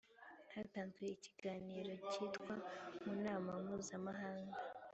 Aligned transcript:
hatanzwe 0.53 1.03
ikiganiro 1.15 1.93
cyitwa 2.11 2.53
mu 3.03 3.13
nama 3.25 3.51
mpuzamahanga 3.63 4.57